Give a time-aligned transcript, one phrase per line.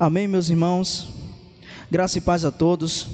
[0.00, 1.08] Amém, meus irmãos.
[1.90, 3.06] Graça e paz a todos.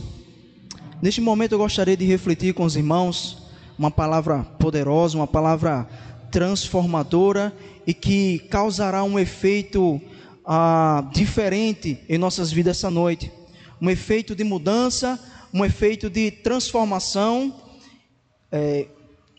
[1.03, 3.39] Neste momento eu gostaria de refletir com os irmãos
[3.77, 5.89] uma palavra poderosa, uma palavra
[6.31, 7.53] transformadora
[7.85, 10.01] e que causará um efeito
[10.47, 13.33] ah, diferente em nossas vidas essa noite.
[13.83, 15.19] Um efeito de mudança,
[15.53, 17.53] um efeito de transformação
[18.53, 18.87] é,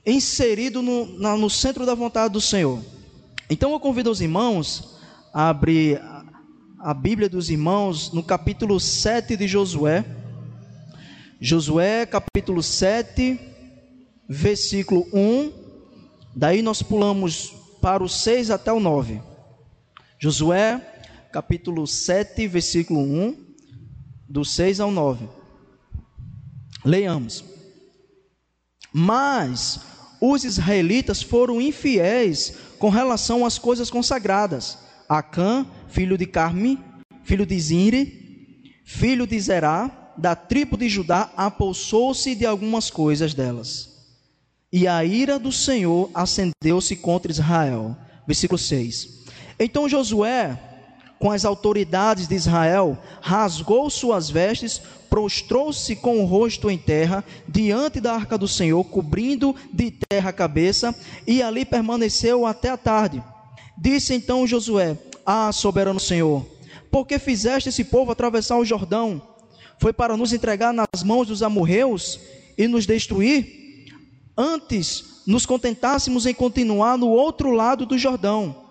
[0.06, 2.84] inserido no, na, no centro da vontade do Senhor.
[3.50, 4.98] Então eu convido os irmãos
[5.34, 6.02] a abrir
[6.88, 10.06] a Bíblia dos irmãos no capítulo 7 de Josué.
[11.38, 13.38] Josué, capítulo 7,
[14.30, 15.52] versículo 1.
[16.34, 19.22] Daí nós pulamos para o 6 até o 9.
[20.18, 20.80] Josué,
[21.30, 23.36] capítulo 7, versículo 1,
[24.30, 25.28] do 6 ao 9.
[26.86, 27.44] Leiamos.
[28.94, 29.82] Mas
[30.22, 34.87] os israelitas foram infiéis com relação às coisas consagradas.
[35.08, 36.80] Acã filho de Carmi,
[37.24, 43.98] filho de Zinri, filho de Zerá, da tribo de Judá, apossou-se de algumas coisas delas.
[44.72, 47.96] E a ira do Senhor acendeu-se contra Israel.
[48.26, 49.26] Versículo 6.
[49.60, 50.60] Então Josué,
[51.20, 58.00] com as autoridades de Israel, rasgou suas vestes, prostrou-se com o rosto em terra, diante
[58.00, 60.94] da arca do Senhor, cobrindo de terra a cabeça,
[61.26, 63.24] e ali permaneceu até a tarde.
[63.78, 66.46] Disse então Josué: ah, soberano Senhor,
[66.90, 69.22] porque fizeste esse povo atravessar o Jordão?
[69.80, 72.20] Foi para nos entregar nas mãos dos amorreus
[72.58, 73.86] e nos destruir?
[74.36, 78.64] Antes nos contentássemos em continuar no outro lado do Jordão.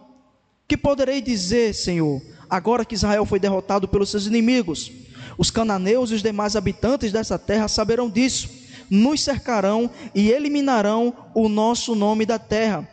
[0.67, 4.91] Que poderei dizer, Senhor, agora que Israel foi derrotado pelos seus inimigos?
[5.39, 8.49] Os cananeus e os demais habitantes dessa terra saberão disso,
[8.91, 12.89] nos cercarão e eliminarão o nosso nome da terra.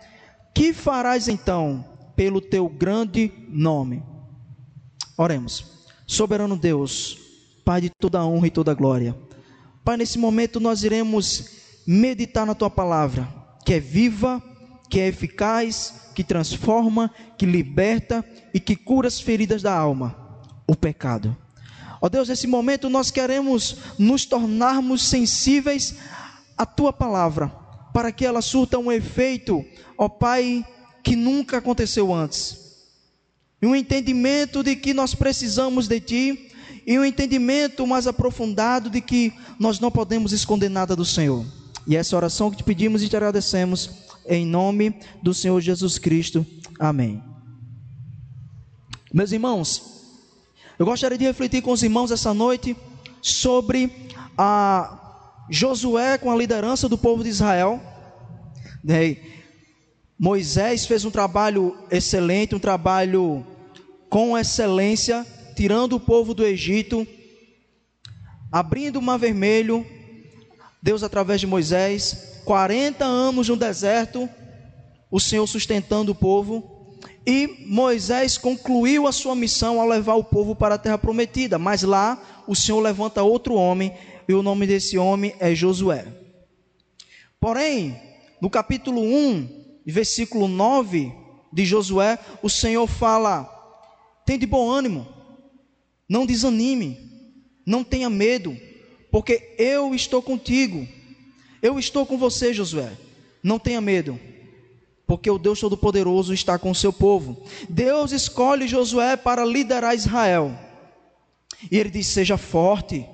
[0.54, 1.93] Que farás então?
[2.16, 4.04] Pelo teu grande nome.
[5.18, 5.66] Oremos.
[6.06, 7.18] Soberano Deus,
[7.64, 9.16] Pai de toda honra e toda glória.
[9.84, 13.28] Pai, nesse momento nós iremos meditar na tua palavra,
[13.66, 14.42] que é viva,
[14.90, 18.24] que é eficaz, que transforma, que liberta
[18.54, 20.16] e que cura as feridas da alma,
[20.68, 21.36] o pecado.
[22.02, 25.96] Ó Deus, nesse momento nós queremos nos tornarmos sensíveis
[26.58, 27.48] à tua palavra,
[27.94, 29.64] para que ela surta um efeito,
[29.98, 30.66] ó Pai,
[31.04, 32.58] que nunca aconteceu antes.
[33.62, 36.50] E um entendimento de que nós precisamos de Ti,
[36.86, 41.46] e um entendimento mais aprofundado de que nós não podemos esconder nada do Senhor.
[41.88, 43.90] E essa oração que te pedimos e te agradecemos,
[44.26, 46.46] em nome do Senhor Jesus Cristo.
[46.80, 47.24] Amém.
[49.14, 49.94] Meus irmãos,
[50.78, 52.76] eu gostaria de refletir com os irmãos essa noite
[53.22, 53.92] sobre
[54.38, 55.00] a
[55.50, 57.82] Josué com a liderança do povo de Israel.
[58.84, 59.18] Né?
[60.24, 63.46] Moisés fez um trabalho excelente, um trabalho
[64.10, 67.06] com excelência, tirando o povo do Egito,
[68.50, 69.86] abrindo o mar vermelho,
[70.82, 74.30] Deus através de Moisés, 40 anos no deserto,
[75.12, 76.98] o Senhor sustentando o povo,
[77.28, 81.84] e Moisés concluiu a sua missão ao levar o povo para a terra prometida, mas
[81.84, 83.94] lá o Senhor levanta outro homem,
[84.26, 86.08] e o nome desse homem é Josué.
[87.42, 88.00] Porém,
[88.40, 91.14] no capítulo 1, versículo 9
[91.52, 93.50] de Josué, o Senhor fala:
[94.26, 95.08] tem de bom ânimo,
[96.08, 96.98] não desanime,
[97.66, 98.58] não tenha medo,
[99.12, 100.88] porque eu estou contigo,
[101.62, 102.92] eu estou com você, Josué,
[103.44, 104.20] não tenha medo,
[105.06, 107.44] porque o Deus Todo-Poderoso está com o seu povo.
[107.70, 110.58] Deus escolhe Josué para liderar Israel,
[111.70, 113.06] e ele diz: seja forte,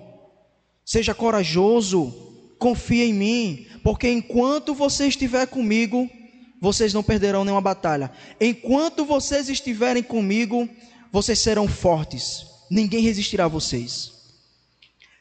[0.86, 2.13] seja corajoso,
[2.57, 6.09] confie em mim, porque enquanto você estiver comigo,
[6.61, 8.11] vocês não perderão nenhuma batalha.
[8.39, 10.67] Enquanto vocês estiverem comigo,
[11.11, 12.45] vocês serão fortes.
[12.69, 14.11] Ninguém resistirá a vocês.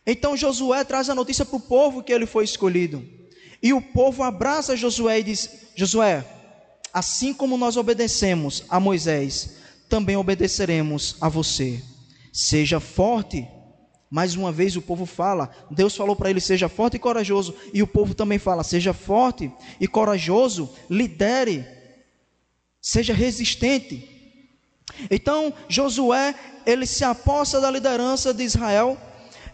[0.06, 3.04] Então Josué traz a notícia para o povo que ele foi escolhido.
[3.62, 6.24] E o povo abraça Josué e diz: Josué,
[6.92, 9.56] assim como nós obedecemos a Moisés,
[9.88, 11.82] também obedeceremos a você.
[12.32, 13.46] Seja forte
[14.10, 17.82] mais uma vez o povo fala, Deus falou para ele: seja forte e corajoso, e
[17.82, 21.66] o povo também fala: seja forte e corajoso, lidere,
[22.80, 24.08] seja resistente.
[25.10, 26.34] Então Josué,
[26.64, 28.96] ele se aposta da liderança de Israel,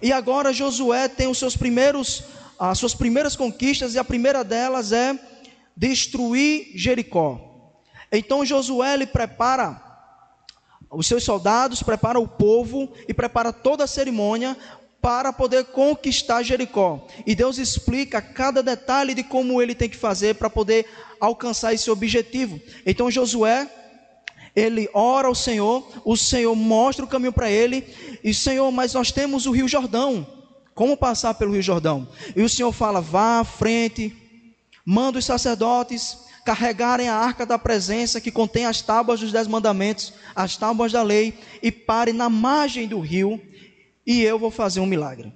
[0.00, 2.22] e agora Josué tem os seus primeiros,
[2.58, 5.18] as suas primeiras conquistas, e a primeira delas é
[5.76, 7.72] destruir Jericó.
[8.12, 9.83] Então Josué ele prepara
[10.94, 14.56] os seus soldados, prepara o povo e prepara toda a cerimônia
[15.00, 17.06] para poder conquistar Jericó.
[17.26, 20.87] E Deus explica cada detalhe de como ele tem que fazer para poder
[21.20, 22.58] alcançar esse objetivo.
[22.87, 23.69] Então Josué,
[24.56, 27.85] Ele ora ao Senhor, o Senhor mostra o caminho para ele,
[28.23, 30.26] e Senhor, mas nós temos o Rio Jordão.
[30.75, 32.08] Como passar pelo Rio Jordão?
[32.35, 34.17] E o Senhor fala: vá à frente,
[34.87, 40.12] manda os sacerdotes carregarem a arca da presença que contém as tábuas dos dez mandamentos,
[40.37, 43.41] as tábuas da lei, e pare na margem do rio,
[44.06, 45.32] e eu vou fazer um milagre.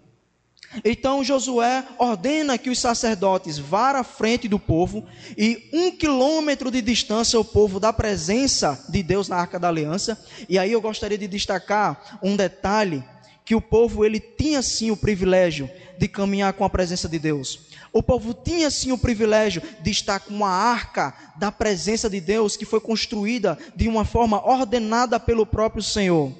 [0.84, 5.06] Então Josué ordena que os sacerdotes vá à frente do povo
[5.36, 10.22] e um quilômetro de distância o povo da presença de Deus na Arca da Aliança.
[10.46, 13.02] E aí eu gostaria de destacar um detalhe
[13.46, 17.67] que o povo ele tinha sim o privilégio de caminhar com a presença de Deus.
[17.92, 22.56] O povo tinha sim o privilégio de estar com uma arca da presença de Deus
[22.56, 26.32] que foi construída de uma forma ordenada pelo próprio Senhor.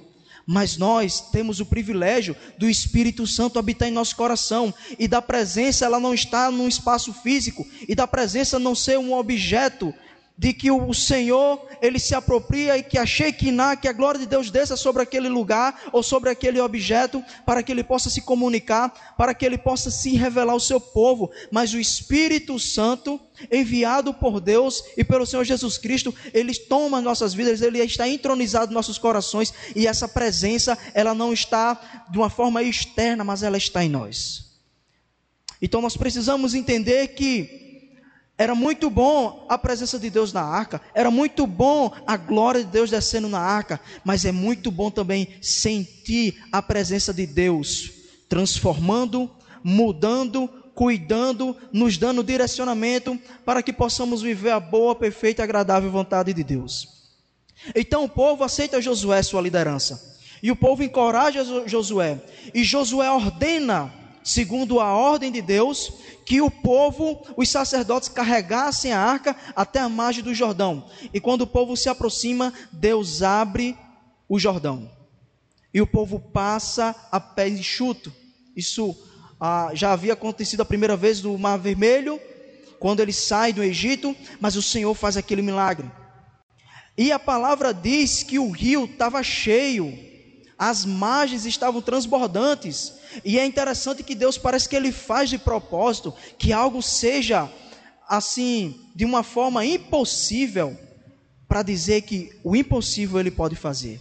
[0.47, 5.85] Mas nós temos o privilégio do Espírito Santo habitar em nosso coração e da presença
[5.85, 9.93] ela não está num espaço físico e da presença não ser um objeto
[10.38, 14.26] de que o Senhor, ele se apropria e que a Shekinah, que a glória de
[14.26, 19.17] Deus desça sobre aquele lugar ou sobre aquele objeto, para que ele possa se comunicar,
[19.19, 21.29] para que ele possa se revelar ao seu povo.
[21.50, 23.20] Mas o Espírito Santo,
[23.50, 28.70] enviado por Deus e pelo Senhor Jesus Cristo, ele toma nossas vidas, ele está entronizado
[28.70, 33.58] em nossos corações e essa presença, ela não está de uma forma externa, mas ela
[33.58, 34.52] está em nós.
[35.61, 37.68] Então nós precisamos entender que
[38.38, 42.70] era muito bom a presença de Deus na arca, era muito bom a glória de
[42.70, 47.99] Deus descendo na arca, mas é muito bom também sentir a presença de Deus
[48.29, 49.29] transformando,
[49.64, 56.32] mudando, cuidando, nos dando direcionamento para que possamos viver a boa, perfeita e agradável vontade
[56.32, 56.88] de Deus.
[57.75, 60.17] Então o povo aceita Josué sua liderança.
[60.40, 62.20] E o povo encoraja Josué.
[62.55, 63.93] E Josué ordena,
[64.23, 65.93] segundo a ordem de Deus,
[66.25, 70.88] que o povo, os sacerdotes carregassem a arca até a margem do Jordão.
[71.12, 73.76] E quando o povo se aproxima, Deus abre
[74.29, 74.91] o Jordão.
[75.73, 78.12] E o povo passa a pé enxuto.
[78.56, 78.97] Isso
[79.41, 82.21] ah, já havia acontecido a primeira vez no Mar Vermelho,
[82.79, 85.91] quando ele sai do Egito, mas o Senhor faz aquele milagre.
[86.97, 89.97] E a palavra diz que o rio estava cheio,
[90.58, 92.94] as margens estavam transbordantes,
[93.25, 97.50] e é interessante que Deus parece que ele faz de propósito que algo seja
[98.08, 100.76] assim, de uma forma impossível,
[101.46, 104.00] para dizer que o impossível ele pode fazer.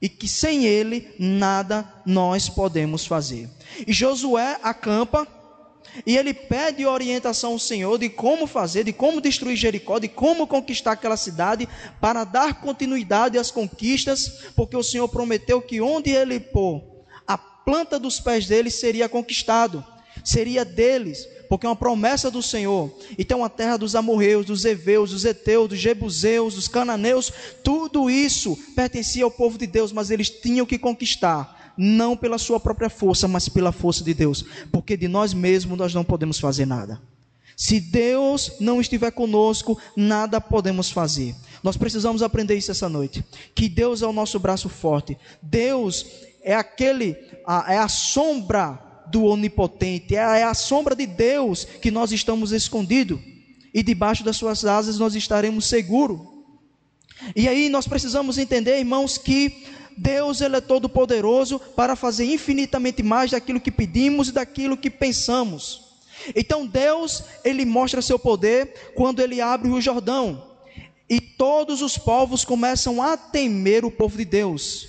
[0.00, 3.48] E que sem ele nada nós podemos fazer.
[3.86, 5.26] E Josué acampa
[6.06, 10.46] e ele pede orientação ao Senhor de como fazer, de como destruir Jericó, de como
[10.46, 11.68] conquistar aquela cidade,
[12.00, 16.98] para dar continuidade às conquistas, porque o Senhor prometeu que onde ele pôr
[17.68, 19.84] planta dos pés deles seria conquistado,
[20.24, 22.90] seria deles, porque é uma promessa do Senhor.
[23.18, 27.30] Então a terra dos amorreus, dos heveus, dos eteus, dos jebuseus, dos cananeus,
[27.62, 32.58] tudo isso pertencia ao povo de Deus, mas eles tinham que conquistar, não pela sua
[32.58, 36.66] própria força, mas pela força de Deus, porque de nós mesmos nós não podemos fazer
[36.66, 37.00] nada.
[37.56, 41.34] Se Deus não estiver conosco, nada podemos fazer.
[41.62, 43.24] Nós precisamos aprender isso essa noite.
[43.54, 45.18] Que Deus é o nosso braço forte.
[45.42, 46.06] Deus
[46.42, 47.16] é aquele,
[47.66, 48.78] é a sombra
[49.10, 53.18] do onipotente, é a, é a sombra de Deus que nós estamos escondidos,
[53.72, 56.20] e debaixo das suas asas nós estaremos seguros.
[57.34, 59.64] E aí nós precisamos entender, irmãos, que
[59.98, 64.88] Deus ele é todo poderoso para fazer infinitamente mais daquilo que pedimos e daquilo que
[64.88, 65.88] pensamos.
[66.36, 70.46] Então Deus, ele mostra seu poder quando ele abre o Jordão.
[71.10, 74.88] E todos os povos começam a temer o povo de Deus.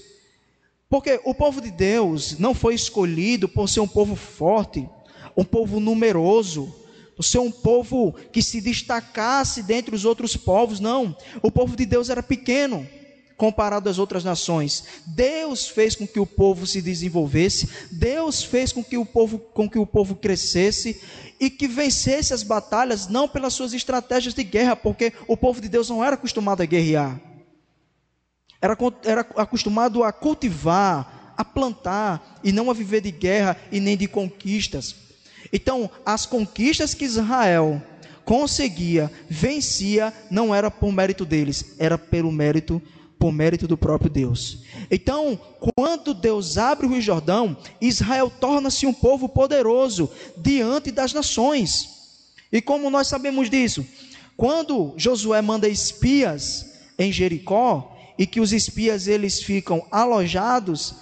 [0.88, 4.88] Porque o povo de Deus não foi escolhido por ser um povo forte,
[5.36, 6.74] um povo numeroso,
[7.16, 11.16] por ser um povo que se destacasse dentre os outros povos, não.
[11.42, 12.88] O povo de Deus era pequeno
[13.40, 14.84] comparado às outras nações.
[15.08, 19.68] Deus fez com que o povo se desenvolvesse, Deus fez com que o povo, com
[19.68, 21.02] que o povo crescesse
[21.40, 25.70] e que vencesse as batalhas não pelas suas estratégias de guerra, porque o povo de
[25.70, 27.18] Deus não era acostumado a guerrear.
[28.62, 33.96] Era, era acostumado a cultivar, a plantar, e não a viver de guerra e nem
[33.96, 34.94] de conquistas.
[35.54, 37.82] Então, as conquistas que Israel
[38.26, 42.82] conseguia, vencia, não era por mérito deles, era pelo mérito
[43.20, 44.60] por mérito do próprio Deus.
[44.90, 45.38] Então,
[45.76, 51.90] quando Deus abre o Rio Jordão, Israel torna-se um povo poderoso diante das nações.
[52.52, 53.86] E como nós sabemos disso?
[54.38, 56.66] Quando Josué manda espias
[56.98, 60.96] em Jericó, e que os espias eles ficam alojados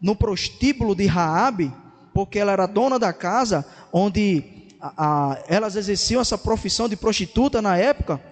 [0.00, 1.72] no prostíbulo de Raabe,
[2.14, 4.44] porque ela era dona da casa onde
[4.80, 8.22] a, a, elas exerciam essa profissão de prostituta na época,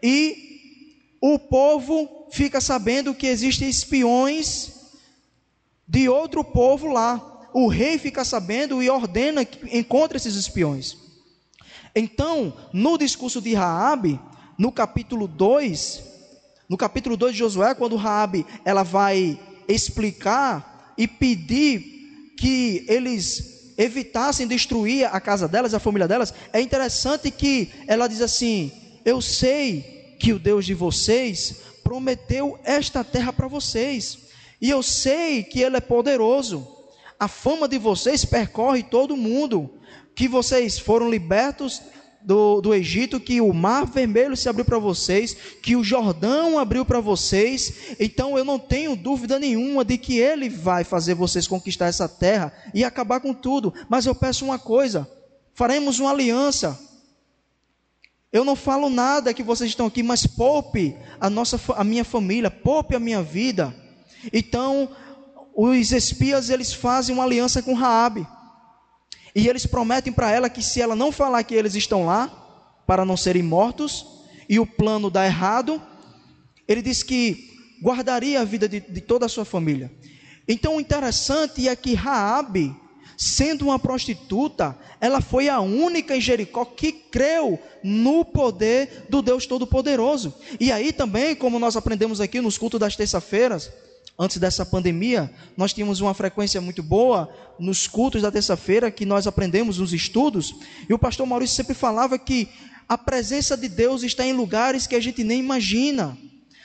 [0.00, 4.72] e o povo fica sabendo que existem espiões
[5.86, 7.48] de outro povo lá.
[7.52, 10.96] O rei fica sabendo e ordena que encontre esses espiões.
[11.94, 14.20] Então, no discurso de Raabe,
[14.56, 16.02] no capítulo 2,
[16.68, 24.46] no capítulo 2 de Josué, quando Raabe ela vai explicar e pedir que eles evitassem
[24.46, 28.70] destruir a casa delas, a família delas, é interessante que ela diz assim:
[29.04, 31.56] "Eu sei que o Deus de vocês
[31.90, 34.16] prometeu esta terra para vocês,
[34.60, 36.64] e eu sei que ele é poderoso.
[37.18, 39.68] A fama de vocês percorre todo o mundo,
[40.14, 41.82] que vocês foram libertos
[42.22, 46.84] do, do Egito, que o mar vermelho se abriu para vocês, que o Jordão abriu
[46.84, 51.86] para vocês, então eu não tenho dúvida nenhuma de que Ele vai fazer vocês conquistar
[51.86, 53.74] essa terra e acabar com tudo.
[53.88, 55.10] Mas eu peço uma coisa:
[55.54, 56.88] faremos uma aliança.
[58.32, 62.50] Eu não falo nada que vocês estão aqui, mas poupe a nossa, a minha família,
[62.50, 63.74] poupe a minha vida.
[64.32, 64.88] Então,
[65.54, 68.26] os espias eles fazem uma aliança com Raabe.
[69.34, 72.28] E eles prometem para ela que se ela não falar que eles estão lá,
[72.86, 74.06] para não serem mortos,
[74.48, 75.80] e o plano dá errado,
[76.66, 77.48] ele diz que
[77.82, 79.92] guardaria a vida de, de toda a sua família.
[80.46, 82.74] Então o interessante é que Raabe,
[83.20, 89.44] sendo uma prostituta, ela foi a única em Jericó que creu no poder do Deus
[89.44, 90.34] Todo-Poderoso.
[90.58, 93.70] E aí também, como nós aprendemos aqui nos cultos das terça-feiras,
[94.18, 99.26] antes dessa pandemia, nós tínhamos uma frequência muito boa nos cultos da terça-feira que nós
[99.26, 100.54] aprendemos nos estudos,
[100.88, 102.48] e o pastor Maurício sempre falava que
[102.88, 106.16] a presença de Deus está em lugares que a gente nem imagina.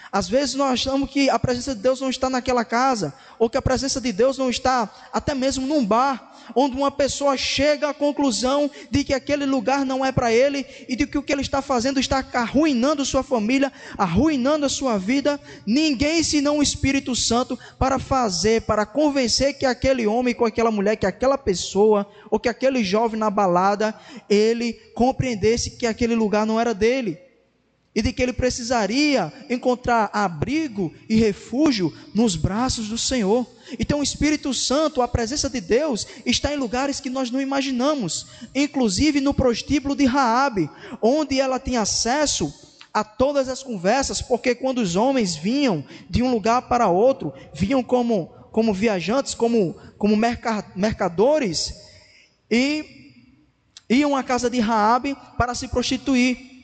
[0.09, 3.57] Às vezes nós achamos que a presença de Deus não está naquela casa, ou que
[3.57, 7.93] a presença de Deus não está até mesmo num bar, onde uma pessoa chega à
[7.93, 11.41] conclusão de que aquele lugar não é para ele e de que o que ele
[11.41, 15.39] está fazendo está arruinando sua família, arruinando a sua vida.
[15.65, 20.95] Ninguém senão o Espírito Santo para fazer, para convencer que aquele homem com aquela mulher,
[20.95, 23.95] que aquela pessoa ou que aquele jovem na balada,
[24.29, 27.24] ele compreendesse que aquele lugar não era dele
[27.95, 33.47] e de que ele precisaria encontrar abrigo e refúgio nos braços do Senhor.
[33.79, 38.27] Então, o Espírito Santo, a presença de Deus, está em lugares que nós não imaginamos,
[38.53, 40.69] inclusive no prostíbulo de Raabe,
[41.01, 42.53] onde ela tem acesso
[42.93, 47.81] a todas as conversas, porque quando os homens vinham de um lugar para outro, vinham
[47.81, 50.17] como, como viajantes, como, como
[50.75, 51.73] mercadores,
[52.51, 53.13] e
[53.89, 56.54] iam à casa de Raabe para se prostituir.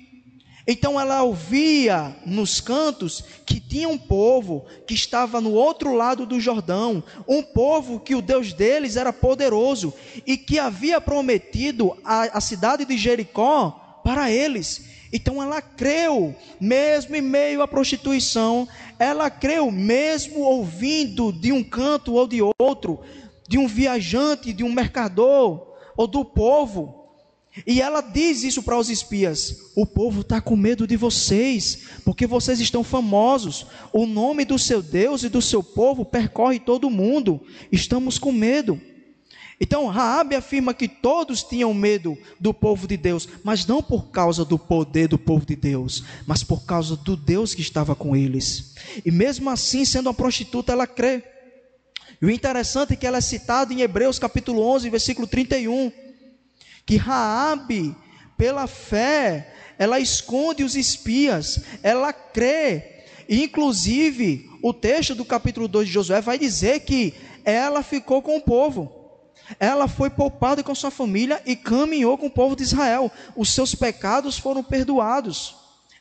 [0.68, 6.40] Então ela ouvia nos cantos que tinha um povo que estava no outro lado do
[6.40, 9.94] Jordão, um povo que o Deus deles era poderoso
[10.26, 14.86] e que havia prometido a, a cidade de Jericó para eles.
[15.12, 22.14] Então ela creu, mesmo em meio à prostituição, ela creu, mesmo ouvindo de um canto
[22.14, 23.02] ou de outro,
[23.48, 27.01] de um viajante, de um mercador ou do povo
[27.68, 32.26] e ela diz isso para os espias: o povo está com medo de vocês, porque
[32.26, 33.66] vocês estão famosos.
[33.92, 37.42] O nome do seu Deus e do seu povo percorre todo o mundo.
[37.72, 38.80] Estamos com medo.
[39.60, 44.44] Então Raabe afirma que todos tinham medo do povo de Deus, mas não por causa
[44.44, 48.74] do poder do povo de Deus, mas por causa do Deus que estava com eles.
[49.06, 51.22] E mesmo assim, sendo uma prostituta, ela crê.
[52.20, 55.92] E o interessante é que ela é citada em Hebreus capítulo 11, versículo 31
[56.92, 57.96] que Raabe,
[58.36, 63.06] pela fé, ela esconde os espias, ela crê.
[63.30, 67.14] Inclusive, o texto do capítulo 2 de Josué vai dizer que
[67.46, 68.92] ela ficou com o povo.
[69.58, 73.10] Ela foi poupada com sua família e caminhou com o povo de Israel.
[73.38, 75.56] Os seus pecados foram perdoados.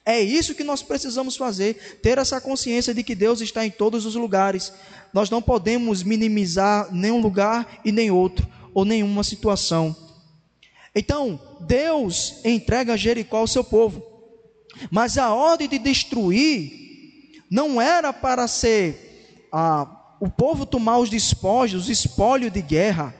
[0.04, 4.04] É isso que nós precisamos fazer, ter essa consciência de que Deus está em todos
[4.06, 4.72] os lugares.
[5.12, 8.44] Nós não podemos minimizar nenhum lugar e nem outro,
[8.74, 10.09] ou nenhuma situação.
[10.94, 14.02] Então, Deus entrega Jericó ao seu povo.
[14.90, 16.72] Mas a ordem de destruir
[17.50, 23.14] não era para ser ah, o povo tomar os despojos, o espólio de guerra,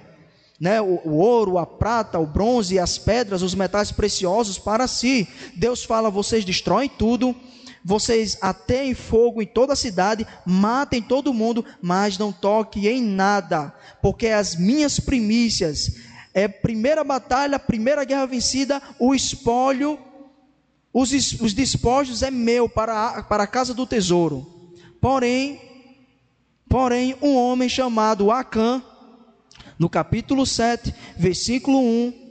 [0.61, 5.27] né, o, o, ouro, a prata, o bronze, as pedras, os metais preciosos para si.
[5.57, 7.35] Deus fala: vocês destroem tudo,
[7.85, 13.75] vocês ateiem fogo em toda a cidade, matem todo mundo, mas não toquem em nada,
[14.03, 19.99] porque as minhas primícias é primeira batalha, primeira guerra vencida, o espólio,
[20.93, 24.47] os, os despojos é meu para a, para a casa do tesouro.
[25.01, 25.61] Porém,
[26.69, 28.83] porém, um homem chamado Acã,
[29.79, 32.30] no capítulo 7, versículo 1,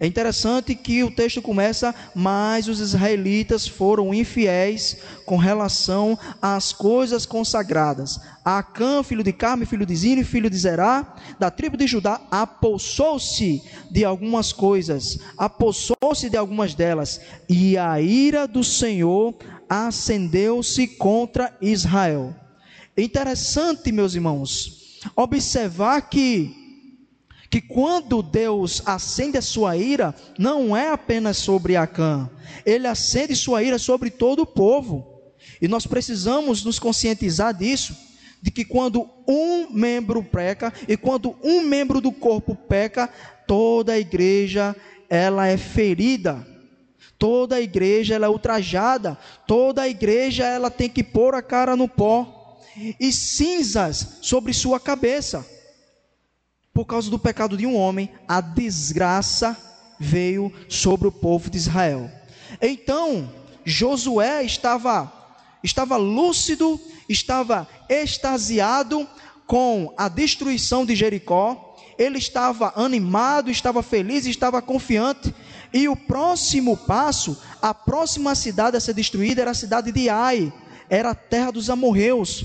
[0.00, 7.26] É interessante que o texto começa, mas os israelitas foram infiéis com relação às coisas
[7.26, 8.20] consagradas.
[8.44, 13.60] Acã, filho de Carme, filho de Zine, filho de Zerá, da tribo de Judá, apossou-se
[13.90, 19.34] de algumas coisas, apossou-se de algumas delas, e a ira do Senhor
[19.68, 22.36] acendeu-se contra Israel.
[22.96, 26.67] Interessante, meus irmãos, observar que
[27.50, 32.28] que quando Deus acende a sua ira, não é apenas sobre Acã,
[32.64, 35.22] ele acende sua ira sobre todo o povo.
[35.60, 37.96] E nós precisamos nos conscientizar disso,
[38.40, 43.08] de que quando um membro peca e quando um membro do corpo peca,
[43.46, 44.76] toda a igreja
[45.08, 46.46] ela é ferida.
[47.18, 51.74] Toda a igreja ela é ultrajada, toda a igreja ela tem que pôr a cara
[51.74, 52.60] no pó
[53.00, 55.44] e cinzas sobre sua cabeça
[56.78, 59.56] por causa do pecado de um homem, a desgraça
[59.98, 62.08] veio sobre o povo de Israel.
[62.62, 63.32] Então,
[63.64, 65.12] Josué estava
[65.60, 69.08] estava lúcido, estava extasiado
[69.44, 71.76] com a destruição de Jericó.
[71.98, 75.34] Ele estava animado, estava feliz, estava confiante.
[75.74, 80.52] E o próximo passo, a próxima cidade a ser destruída era a cidade de Ai,
[80.88, 82.44] era a terra dos amorreus.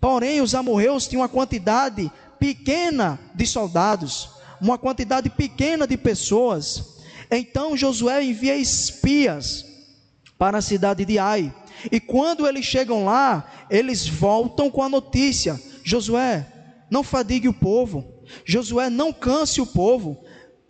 [0.00, 2.10] Porém, os amorreus tinham uma quantidade
[2.42, 4.28] pequena de soldados,
[4.60, 6.98] uma quantidade pequena de pessoas.
[7.30, 9.64] Então Josué envia espias
[10.36, 11.54] para a cidade de Ai.
[11.90, 16.44] E quando eles chegam lá, eles voltam com a notícia: Josué,
[16.90, 18.04] não fadigue o povo.
[18.44, 20.24] Josué, não canse o povo.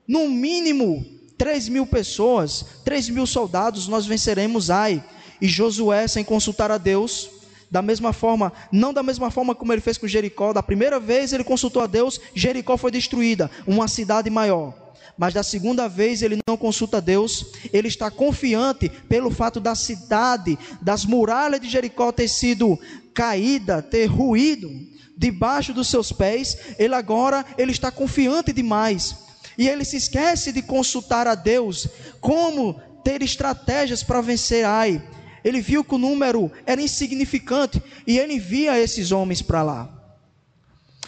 [0.07, 1.03] No mínimo,
[1.39, 5.03] três mil pessoas, três mil soldados, nós venceremos Ai.
[5.41, 7.31] E Josué, sem consultar a Deus,
[7.73, 11.33] da mesma forma, não da mesma forma como ele fez com Jericó, da primeira vez
[11.33, 14.75] ele consultou a Deus, Jericó foi destruída, uma cidade maior.
[15.17, 19.75] Mas da segunda vez ele não consulta a Deus, ele está confiante pelo fato da
[19.75, 22.79] cidade, das muralhas de Jericó ter sido
[23.15, 24.71] caída, ter ruído
[25.17, 29.17] debaixo dos seus pés, ele agora ele está confiante demais.
[29.57, 31.89] E ele se esquece de consultar a Deus
[32.21, 35.03] como ter estratégias para vencer Ai.
[35.45, 40.03] Ele viu que o número era insignificante e ele envia esses homens para lá.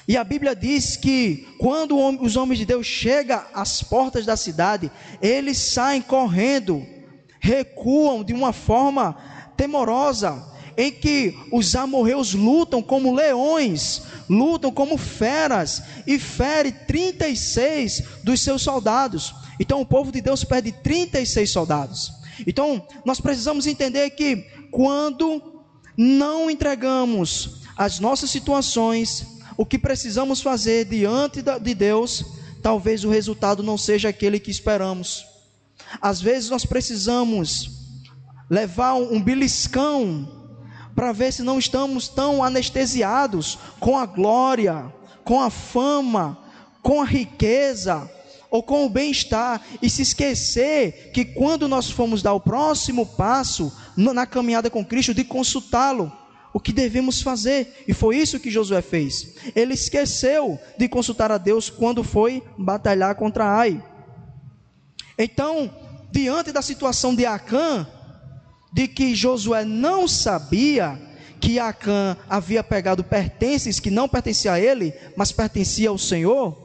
[0.06, 4.90] E a Bíblia diz que quando os homens de Deus chegam às portas da cidade,
[5.20, 6.84] eles saem correndo,
[7.40, 9.16] recuam de uma forma
[9.56, 10.44] temorosa,
[10.76, 18.62] em que os amorreus lutam como leões, lutam como feras e fere 36 dos seus
[18.62, 19.34] soldados.
[19.58, 22.12] Então o povo de Deus perde 36 soldados.
[22.46, 24.36] Então, nós precisamos entender que
[24.70, 25.62] quando
[25.96, 32.24] não entregamos as nossas situações, o que precisamos fazer diante de Deus,
[32.62, 35.24] talvez o resultado não seja aquele que esperamos.
[36.00, 37.70] Às vezes nós precisamos
[38.50, 40.44] levar um beliscão
[40.94, 44.92] para ver se não estamos tão anestesiados com a glória,
[45.24, 46.38] com a fama,
[46.82, 48.08] com a riqueza,
[48.54, 53.76] ou com o bem-estar e se esquecer que quando nós formos dar o próximo passo
[53.96, 56.12] na caminhada com Cristo, de consultá-lo,
[56.52, 57.82] o que devemos fazer.
[57.88, 59.34] E foi isso que Josué fez.
[59.56, 63.82] Ele esqueceu de consultar a Deus quando foi batalhar contra Ai.
[65.18, 65.68] Então,
[66.12, 67.84] diante da situação de Acã,
[68.72, 70.96] de que Josué não sabia
[71.40, 76.63] que Acã havia pegado pertences que não pertenciam a ele, mas pertencia ao Senhor,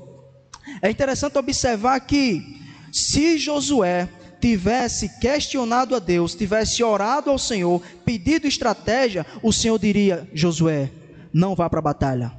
[0.82, 2.60] é interessante observar que
[2.92, 10.28] se Josué tivesse questionado a Deus, tivesse orado ao Senhor, pedido estratégia, o Senhor diria:
[10.34, 10.92] Josué,
[11.34, 12.34] não vá para a batalha.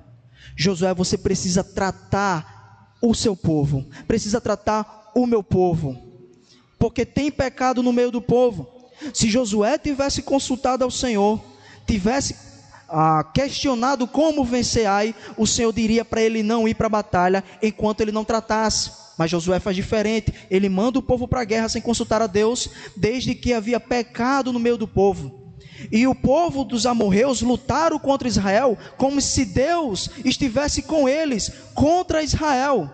[0.57, 5.97] Josué, você precisa tratar o seu povo, precisa tratar o meu povo,
[6.79, 8.81] porque tem pecado no meio do povo.
[9.15, 11.43] Se Josué tivesse consultado ao Senhor,
[11.87, 12.50] tivesse
[12.91, 17.45] ah, questionado como vencer Ai, o Senhor diria para ele não ir para a batalha
[17.63, 18.91] enquanto ele não tratasse.
[19.17, 20.33] Mas Josué faz diferente.
[20.51, 24.53] Ele manda o povo para a guerra sem consultar a Deus, desde que havia pecado
[24.53, 25.41] no meio do povo.
[25.93, 32.23] E o povo dos amorreus lutaram contra Israel como se Deus estivesse com eles contra
[32.23, 32.91] Israel.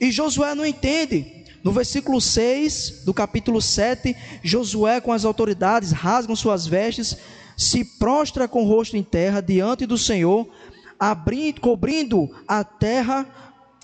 [0.00, 1.44] E Josué não entende.
[1.62, 7.16] No versículo 6 do capítulo 7, Josué com as autoridades rasgam suas vestes,
[7.60, 10.48] se prostra com o rosto em terra diante do Senhor,
[10.98, 13.26] abrindo, cobrindo a terra,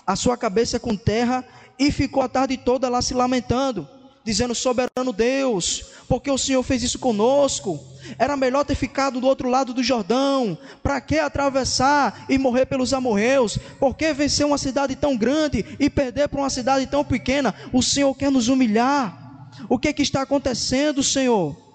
[0.05, 1.45] a sua cabeça com terra,
[1.77, 3.87] e ficou a tarde toda lá se lamentando,
[4.25, 7.79] dizendo: Soberano Deus, porque o Senhor fez isso conosco?
[8.17, 10.57] Era melhor ter ficado do outro lado do Jordão.
[10.81, 13.59] Para que atravessar e morrer pelos amorreus?
[13.79, 17.53] Por que vencer uma cidade tão grande e perder para uma cidade tão pequena?
[17.71, 19.51] O Senhor quer nos humilhar.
[19.69, 21.66] O que, é que está acontecendo, Senhor?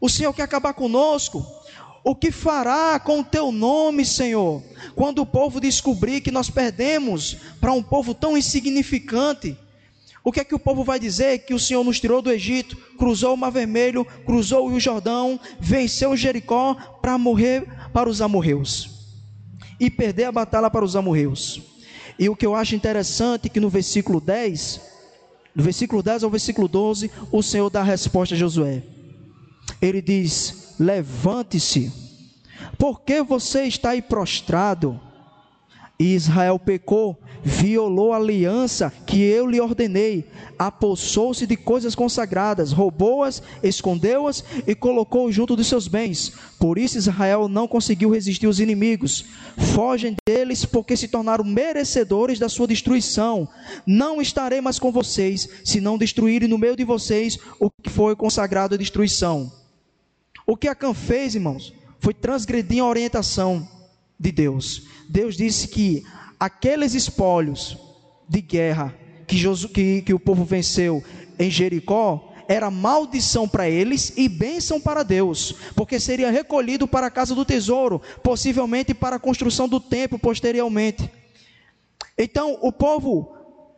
[0.00, 1.44] O Senhor quer acabar conosco.
[2.04, 4.62] O que fará com o teu nome, Senhor,
[4.94, 9.56] quando o povo descobrir que nós perdemos para um povo tão insignificante?
[10.24, 11.40] O que é que o povo vai dizer?
[11.40, 16.16] Que o Senhor nos tirou do Egito, cruzou o Mar Vermelho, cruzou o Jordão, venceu
[16.16, 18.90] Jericó para morrer para os amorreus
[19.80, 21.62] e perder a batalha para os amorreus.
[22.18, 24.80] E o que eu acho interessante é que no versículo 10,
[25.54, 28.82] do versículo 10 ao versículo 12, o Senhor dá a resposta a Josué.
[29.80, 31.92] Ele diz: Levante-se,
[32.78, 35.00] porque você está aí prostrado?
[36.00, 43.42] E Israel pecou, violou a aliança que eu lhe ordenei, apossou-se de coisas consagradas, roubou-as,
[43.64, 46.32] escondeu-as e colocou junto dos seus bens.
[46.56, 49.24] Por isso Israel não conseguiu resistir aos inimigos.
[49.74, 53.48] Fogem deles, porque se tornaram merecedores da sua destruição.
[53.84, 58.14] Não estarei mais com vocês, se não destruírem no meio de vocês o que foi
[58.14, 59.57] consagrado à destruição.
[60.48, 63.68] O que Acã fez, irmãos, foi transgredir a orientação
[64.18, 64.82] de Deus.
[65.06, 66.02] Deus disse que
[66.40, 67.76] aqueles espólios
[68.26, 71.04] de guerra que, Josu, que, que o povo venceu
[71.38, 77.10] em Jericó era maldição para eles e bênção para Deus, porque seria recolhido para a
[77.10, 81.12] casa do tesouro, possivelmente para a construção do templo posteriormente.
[82.16, 83.36] Então o povo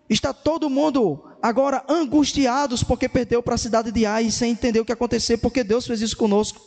[0.08, 4.84] está todo mundo agora angustiados porque perdeu para a cidade de Ai sem entender o
[4.84, 6.60] que aconteceu, porque Deus fez isso conosco.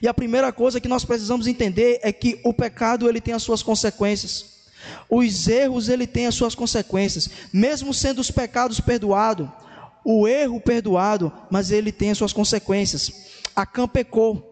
[0.00, 3.42] E a primeira coisa que nós precisamos entender é que o pecado ele tem as
[3.42, 4.60] suas consequências.
[5.08, 9.48] Os erros ele tem as suas consequências, mesmo sendo os pecados perdoados,
[10.04, 13.12] o erro perdoado, mas ele tem as suas consequências.
[13.54, 14.46] Acã pecou.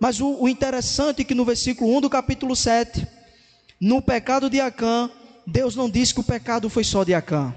[0.00, 3.06] Mas o, o interessante é que no versículo 1 do capítulo 7,
[3.80, 5.10] no pecado de Acã,
[5.46, 7.54] Deus não diz que o pecado foi só de Acã.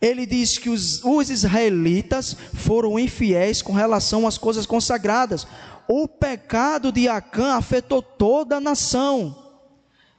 [0.00, 5.46] Ele diz que os, os israelitas foram infiéis com relação às coisas consagradas
[5.88, 9.44] o pecado de Acã afetou toda a nação.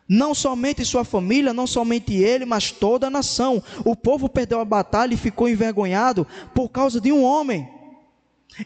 [0.07, 3.61] Não somente sua família, não somente ele, mas toda a nação.
[3.83, 7.67] O povo perdeu a batalha e ficou envergonhado por causa de um homem.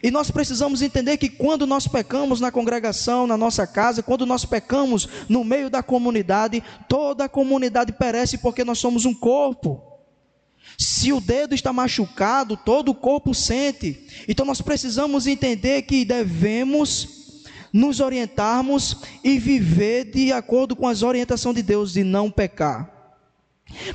[0.00, 4.44] E nós precisamos entender que quando nós pecamos na congregação, na nossa casa, quando nós
[4.44, 9.91] pecamos no meio da comunidade, toda a comunidade perece porque nós somos um corpo.
[10.78, 14.06] Se o dedo está machucado, todo o corpo sente.
[14.28, 17.22] Então nós precisamos entender que devemos
[17.72, 22.90] nos orientarmos e viver de acordo com as orientações de Deus de não pecar.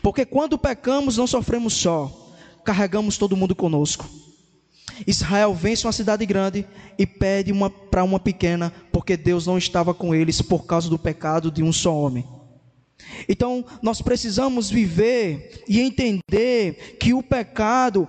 [0.01, 4.09] Porque quando pecamos, não sofremos só, carregamos todo mundo conosco.
[5.05, 6.65] Israel vence uma cidade grande
[6.97, 7.51] e pede
[7.91, 11.71] para uma pequena, porque Deus não estava com eles por causa do pecado de um
[11.71, 12.25] só homem.
[13.27, 18.07] Então, nós precisamos viver e entender que o pecado,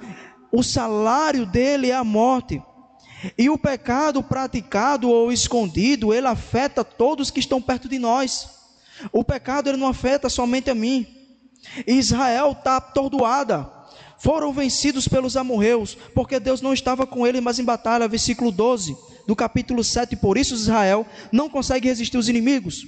[0.53, 2.63] o salário dele é a morte.
[3.37, 8.49] E o pecado praticado ou escondido, ele afeta todos que estão perto de nós.
[9.13, 11.07] O pecado ele não afeta somente a mim.
[11.87, 13.79] Israel está atordoada.
[14.19, 18.09] Foram vencidos pelos amorreus, porque Deus não estava com ele mas em batalha.
[18.09, 18.97] Versículo 12
[19.27, 20.17] do capítulo 7.
[20.17, 22.87] Por isso Israel não consegue resistir os inimigos.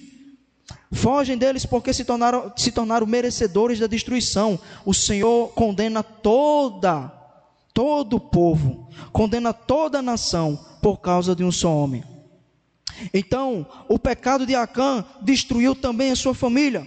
[0.92, 4.58] Fogem deles porque se tornaram, se tornaram merecedores da destruição.
[4.84, 7.12] O Senhor condena toda,
[7.72, 12.02] todo o povo, condena toda a nação por causa de um só homem.
[13.14, 16.86] Então, o pecado de Acã destruiu também a sua família.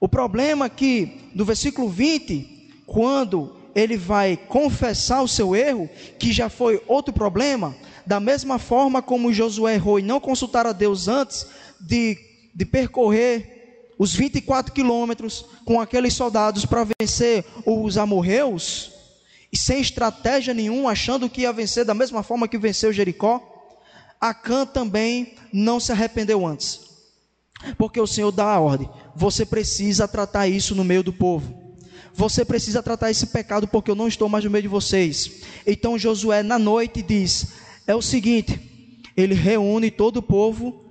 [0.00, 6.32] O problema é que, no versículo 20, quando ele vai confessar o seu erro, que
[6.32, 7.74] já foi outro problema,
[8.06, 11.46] da mesma forma como Josué errou e não consultar a Deus antes,
[11.80, 12.16] de,
[12.54, 18.92] de percorrer os 24 quilômetros com aqueles soldados para vencer os amorreus,
[19.50, 23.52] e sem estratégia nenhuma, achando que ia vencer da mesma forma que venceu Jericó,
[24.20, 26.80] Acã também não se arrependeu antes.
[27.78, 31.64] Porque o Senhor dá a ordem: você precisa tratar isso no meio do povo.
[32.12, 35.42] Você precisa tratar esse pecado porque eu não estou mais no meio de vocês.
[35.66, 37.46] Então Josué na noite diz:
[37.86, 38.60] é o seguinte,
[39.16, 40.84] ele reúne todo o povo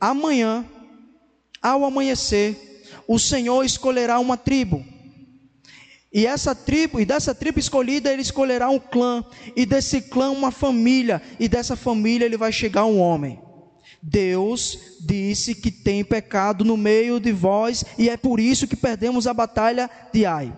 [0.00, 0.64] amanhã,
[1.62, 4.84] ao amanhecer, o Senhor escolherá uma tribo.
[6.12, 9.24] E essa tribo, e dessa tribo escolhida, ele escolherá um clã,
[9.56, 13.40] e desse clã uma família, e dessa família ele vai chegar um homem.
[14.00, 19.26] Deus disse que tem pecado no meio de vós, e é por isso que perdemos
[19.26, 20.56] a batalha de Ai.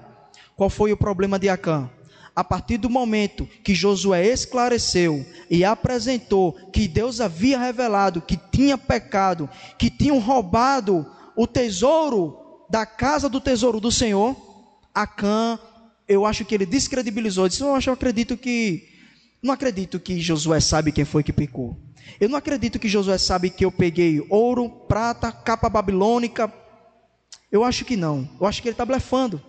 [0.56, 1.88] Qual foi o problema de Acã?
[2.36, 8.76] A partir do momento que Josué esclareceu e apresentou que Deus havia revelado que tinha
[8.76, 12.36] pecado, que tinham roubado o tesouro
[12.68, 14.36] da casa do tesouro do Senhor,
[14.94, 15.58] Acã,
[16.06, 18.86] eu acho que ele descredibilizou, disse: "Eu acredito que
[19.42, 21.74] não acredito que Josué sabe quem foi que pecou.
[22.20, 26.52] Eu não acredito que Josué sabe que eu peguei ouro, prata, capa babilônica.
[27.50, 28.28] Eu acho que não.
[28.38, 29.42] Eu acho que ele está blefando.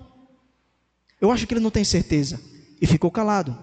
[1.20, 2.40] Eu acho que ele não tem certeza.
[2.82, 3.58] E ficou calado.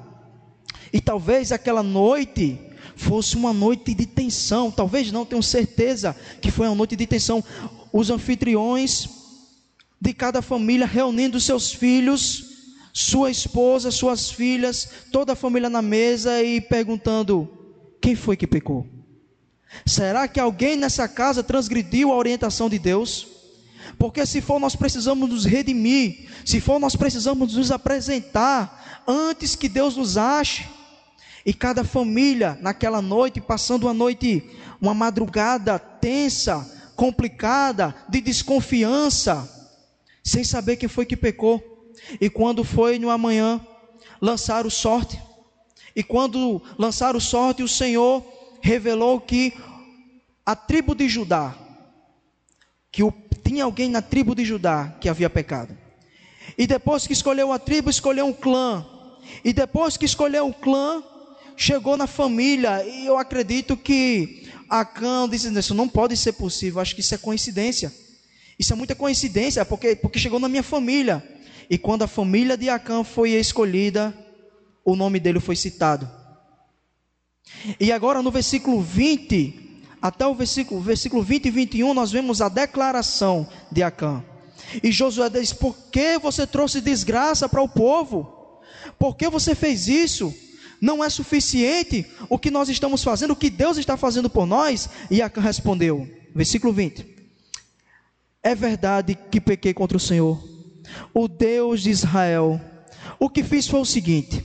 [0.92, 2.58] E talvez aquela noite
[2.96, 4.70] fosse uma noite de tensão.
[4.70, 7.42] Talvez não, tenho certeza que foi uma noite de tensão.
[7.92, 9.08] Os anfitriões
[10.00, 12.54] de cada família reunindo seus filhos
[12.94, 17.50] sua esposa, suas filhas, toda a família na mesa e perguntando:
[18.00, 18.86] quem foi que pecou?
[19.84, 23.26] Será que alguém nessa casa transgrediu a orientação de Deus?
[23.98, 29.68] Porque se for, nós precisamos nos redimir, se for, nós precisamos nos apresentar antes que
[29.68, 30.68] Deus nos ache.
[31.46, 34.42] E cada família, naquela noite, passando uma noite,
[34.80, 39.48] uma madrugada tensa, complicada, de desconfiança,
[40.22, 41.92] sem saber quem foi que pecou.
[42.20, 43.60] E quando foi no amanhã,
[44.20, 45.20] lançaram sorte.
[45.94, 48.24] E quando lançaram sorte, o Senhor
[48.60, 49.52] revelou que
[50.44, 51.54] a tribo de Judá,
[52.90, 53.12] que o,
[53.44, 55.76] tinha alguém na tribo de Judá que havia pecado.
[56.56, 58.84] E depois que escolheu a tribo, escolheu um clã.
[59.44, 61.02] E depois que escolheu um clã,
[61.56, 62.84] chegou na família.
[62.84, 66.80] E eu acredito que Acã disse: Isso não pode ser possível.
[66.80, 67.92] Acho que isso é coincidência.
[68.58, 71.22] Isso é muita coincidência, porque, porque chegou na minha família.
[71.68, 74.14] E quando a família de Acã foi escolhida,
[74.84, 76.08] o nome dele foi citado.
[77.80, 82.48] E agora no versículo 20, até o versículo, versículo 20 e 21, nós vemos a
[82.48, 84.22] declaração de Acã.
[84.82, 88.60] E Josué diz: Por que você trouxe desgraça para o povo?
[88.98, 90.34] Por que você fez isso?
[90.80, 94.88] Não é suficiente o que nós estamos fazendo, o que Deus está fazendo por nós?
[95.10, 97.06] E Acã respondeu, versículo 20:
[98.42, 100.54] É verdade que pequei contra o Senhor
[101.12, 102.60] o Deus de Israel.
[103.18, 104.44] O que fiz foi o seguinte: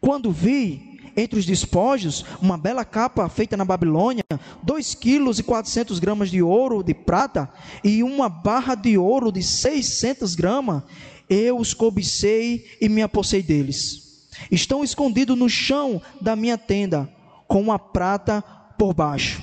[0.00, 0.89] quando vi
[1.20, 4.24] entre os despojos uma bela capa feita na Babilônia,
[4.62, 7.50] dois quilos e quatrocentos gramas de ouro, de prata,
[7.84, 10.82] e uma barra de ouro de seiscentas gramas,
[11.28, 14.28] eu os cobicei e me apossei deles.
[14.50, 17.08] Estão escondidos no chão da minha tenda,
[17.46, 18.42] com uma prata
[18.78, 19.42] por baixo.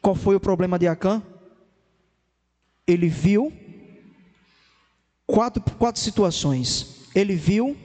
[0.00, 1.22] Qual foi o problema de Acã?
[2.86, 3.52] Ele viu
[5.26, 7.08] quatro, quatro situações.
[7.14, 7.76] Ele viu,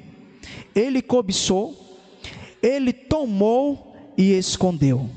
[0.76, 1.89] ele cobiçou,
[2.62, 5.10] ele tomou e escondeu.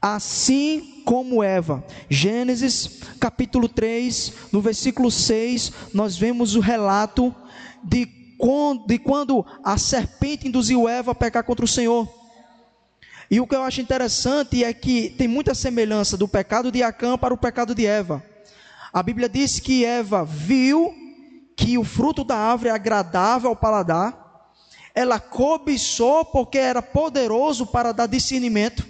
[0.00, 1.84] Assim como Eva.
[2.08, 7.34] Gênesis capítulo 3, no versículo 6, nós vemos o relato
[7.82, 8.06] de
[8.38, 12.08] quando, de quando a serpente induziu Eva a pecar contra o Senhor.
[13.30, 17.16] E o que eu acho interessante é que tem muita semelhança do pecado de Acã
[17.16, 18.22] para o pecado de Eva.
[18.92, 20.92] A Bíblia diz que Eva viu
[21.54, 24.29] que o fruto da árvore agradável ao paladar,
[24.94, 28.86] ela cobiçou porque era poderoso para dar discernimento,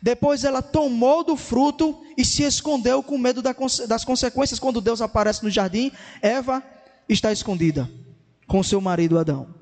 [0.00, 4.60] depois ela tomou do fruto e se escondeu com medo das consequências.
[4.60, 5.90] Quando Deus aparece no jardim,
[6.20, 6.62] Eva
[7.08, 7.90] está escondida
[8.46, 9.54] com seu marido Adão.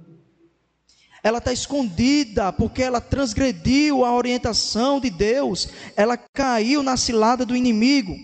[1.23, 7.55] Ela está escondida porque ela transgrediu a orientação de Deus, ela caiu na cilada do
[7.55, 8.17] inimigo.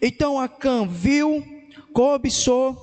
[0.00, 1.44] Então Acã viu,
[1.92, 2.74] cobiçou,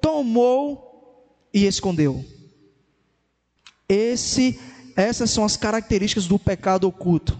[0.00, 2.24] tomou e escondeu.
[3.92, 4.58] Esse,
[4.94, 7.38] essas são as características do pecado oculto.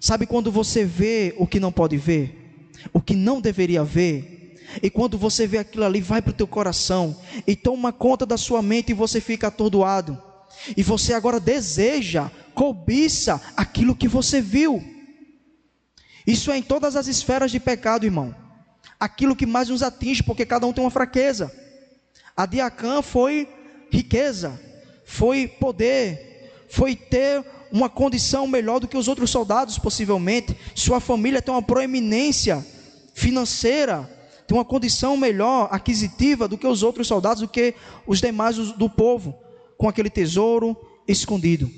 [0.00, 4.90] Sabe quando você vê o que não pode ver, o que não deveria ver, e
[4.90, 8.60] quando você vê aquilo ali, vai para o teu coração e toma conta da sua
[8.60, 10.20] mente e você fica atordoado.
[10.76, 14.82] E você agora deseja, cobiça aquilo que você viu.
[16.26, 18.34] Isso é em todas as esferas de pecado, irmão
[18.98, 21.52] aquilo que mais nos atinge, porque cada um tem uma fraqueza.
[22.36, 23.48] A Diacã foi
[23.90, 24.60] riqueza,
[25.06, 30.54] foi poder, foi ter uma condição melhor do que os outros soldados, possivelmente.
[30.74, 32.66] Sua família tem uma proeminência
[33.14, 34.10] financeira,
[34.46, 37.74] tem uma condição melhor, aquisitiva do que os outros soldados, do que
[38.06, 39.38] os demais do povo,
[39.78, 41.70] com aquele tesouro escondido.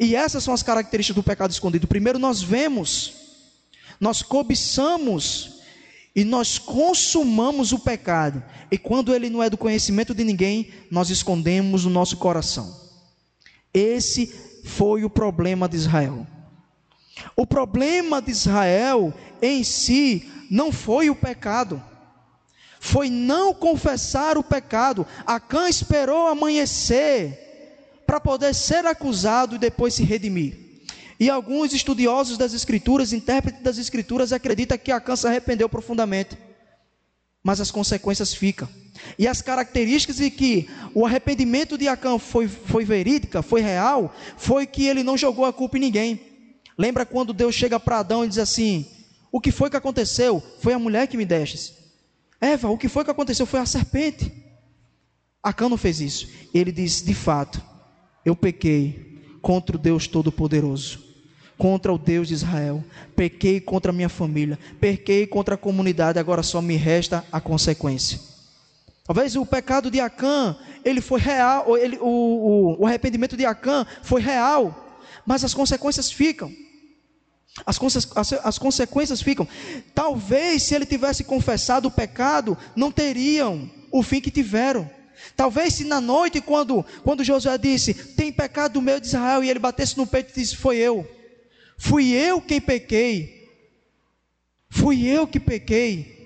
[0.00, 1.86] E essas são as características do pecado escondido.
[1.86, 3.12] Primeiro, nós vemos,
[4.00, 5.55] nós cobiçamos
[6.16, 11.10] e nós consumamos o pecado, e quando ele não é do conhecimento de ninguém, nós
[11.10, 12.74] escondemos o nosso coração.
[13.72, 16.26] Esse foi o problema de Israel.
[17.36, 21.82] O problema de Israel em si não foi o pecado,
[22.80, 25.06] foi não confessar o pecado.
[25.26, 30.65] Acã esperou amanhecer para poder ser acusado e depois se redimir.
[31.18, 36.36] E alguns estudiosos das Escrituras, intérpretes das Escrituras, acreditam que Acã se arrependeu profundamente.
[37.42, 38.68] Mas as consequências ficam.
[39.18, 44.66] E as características de que o arrependimento de Acã foi, foi verídica, foi real, foi
[44.66, 46.20] que ele não jogou a culpa em ninguém.
[46.76, 48.86] Lembra quando Deus chega para Adão e diz assim:
[49.32, 50.42] O que foi que aconteceu?
[50.60, 51.72] Foi a mulher que me destes.
[52.40, 53.46] Eva, o que foi que aconteceu?
[53.46, 54.30] Foi a serpente.
[55.42, 56.28] Acã não fez isso.
[56.52, 57.62] Ele diz: De fato,
[58.24, 61.05] eu pequei contra o Deus Todo-Poderoso
[61.58, 66.42] contra o Deus de Israel, pequei contra a minha família, pequei contra a comunidade, agora
[66.42, 68.20] só me resta a consequência.
[69.04, 73.86] Talvez o pecado de Acã, ele foi real, ele, o, o, o arrependimento de Acã
[74.02, 76.52] foi real, mas as consequências ficam.
[77.64, 77.78] As,
[78.14, 79.48] as, as, consequências ficam.
[79.94, 84.90] Talvez se ele tivesse confessado o pecado, não teriam o fim que tiveram.
[85.34, 89.48] Talvez se na noite, quando, quando Josué disse, tem pecado do meio de Israel, e
[89.48, 91.15] ele batesse no peito e disse, foi eu.
[91.76, 93.48] Fui eu quem pequei.
[94.68, 96.16] Fui eu que pequei.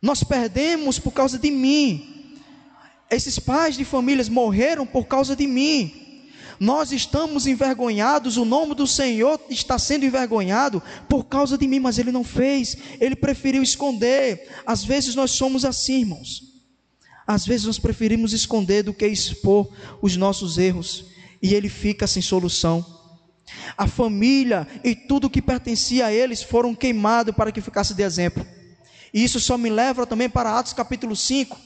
[0.00, 2.34] Nós perdemos por causa de mim.
[3.10, 6.06] Esses pais de famílias morreram por causa de mim.
[6.58, 11.98] Nós estamos envergonhados, o nome do Senhor está sendo envergonhado por causa de mim, mas
[11.98, 14.48] Ele não fez, Ele preferiu esconder.
[14.64, 16.42] Às vezes nós somos assim, irmãos.
[17.26, 19.68] Às vezes nós preferimos esconder do que expor
[20.00, 21.06] os nossos erros,
[21.42, 22.95] e Ele fica sem solução.
[23.76, 28.46] A família e tudo que pertencia a eles foram queimados para que ficasse de exemplo.
[29.12, 31.58] E isso só me leva também para Atos capítulo 5,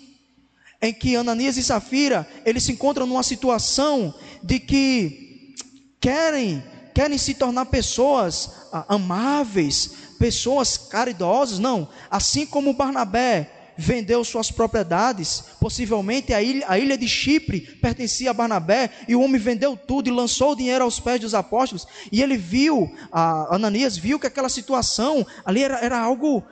[0.83, 5.55] em que Ananias e Safira, eles se encontram numa situação de que
[6.01, 6.63] querem,
[6.95, 15.43] querem se tornar pessoas ah, amáveis, pessoas caridosas, não, assim como Barnabé vendeu suas propriedades,
[15.59, 20.09] possivelmente a ilha, a ilha de Chipre pertencia a Barnabé, e o homem vendeu tudo
[20.09, 24.51] e lançou o dinheiro aos pés dos apóstolos, e ele viu, Ananias viu que aquela
[24.51, 26.45] situação ali era, era algo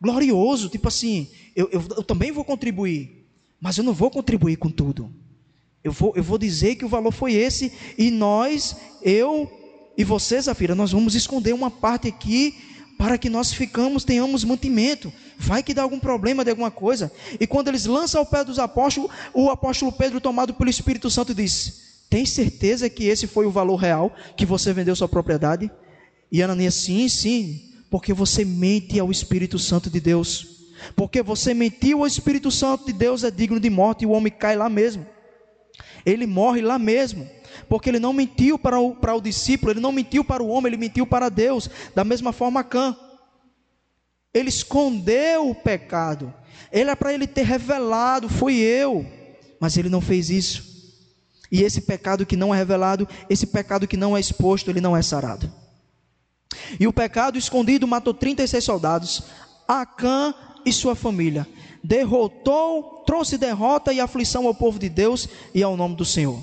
[0.00, 3.26] glorioso, tipo assim, eu, eu, eu também vou contribuir,
[3.58, 5.10] mas eu não vou contribuir com tudo.
[5.82, 9.50] Eu vou, eu vou dizer que o valor foi esse, e nós, eu
[9.96, 12.54] e você, Zafira, nós vamos esconder uma parte aqui
[12.98, 15.12] para que nós ficamos, tenhamos mantimento.
[15.38, 17.12] Vai que dá algum problema de alguma coisa.
[17.38, 21.34] E quando eles lançam ao pé dos apóstolos, o apóstolo Pedro, tomado pelo Espírito Santo,
[21.34, 25.70] diz: Tem certeza que esse foi o valor real que você vendeu sua propriedade?
[26.32, 30.56] E Ananias, sim, sim, porque você mente ao Espírito Santo de Deus.
[30.94, 34.32] Porque você mentiu ao Espírito Santo de Deus é digno de morte e o homem
[34.32, 35.06] cai lá mesmo.
[36.04, 37.28] Ele morre lá mesmo
[37.68, 40.70] porque ele não mentiu para o, para o discípulo, ele não mentiu para o homem,
[40.70, 41.68] ele mentiu para Deus.
[41.94, 42.96] Da mesma forma, Cã.
[44.32, 46.32] Ele escondeu o pecado.
[46.70, 49.06] Ele é para ele ter revelado, fui eu.
[49.58, 50.76] Mas ele não fez isso.
[51.50, 54.96] E esse pecado que não é revelado, esse pecado que não é exposto, ele não
[54.96, 55.50] é sarado.
[56.78, 59.22] E o pecado escondido matou 36 soldados,
[59.66, 61.46] Acã e sua família.
[61.82, 66.42] Derrotou, trouxe derrota e aflição ao povo de Deus e ao nome do Senhor.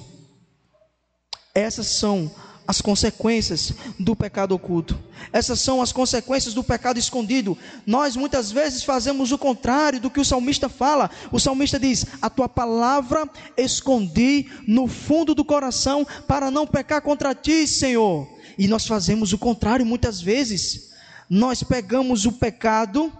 [1.56, 2.32] Essas são
[2.68, 4.98] as consequências do pecado oculto.
[5.32, 7.58] Essas são as consequências do pecado escondido.
[7.86, 11.12] Nós muitas vezes fazemos o contrário do que o salmista fala.
[11.32, 17.36] O salmista diz: A tua palavra escondi no fundo do coração para não pecar contra
[17.36, 18.28] ti, Senhor.
[18.58, 20.92] E nós fazemos o contrário muitas vezes.
[21.30, 23.12] Nós pegamos o pecado,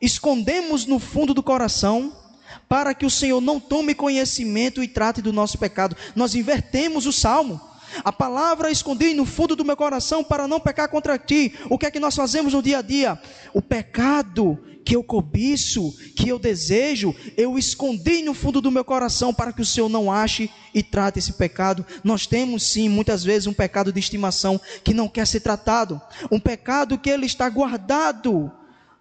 [0.00, 2.12] escondemos no fundo do coração
[2.68, 5.96] para que o Senhor não tome conhecimento e trate do nosso pecado.
[6.14, 7.60] Nós invertemos o salmo.
[8.04, 11.54] A palavra escondi no fundo do meu coração para não pecar contra ti.
[11.70, 13.18] O que é que nós fazemos no dia a dia?
[13.54, 19.34] O pecado que eu cobiço, que eu desejo, eu escondi no fundo do meu coração
[19.34, 21.84] para que o Senhor não ache e trate esse pecado.
[22.04, 26.38] Nós temos sim, muitas vezes, um pecado de estimação que não quer ser tratado, um
[26.38, 28.52] pecado que ele está guardado